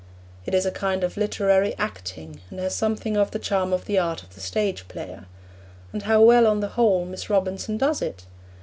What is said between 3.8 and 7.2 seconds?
the art of the stage player. And how well, on the whole,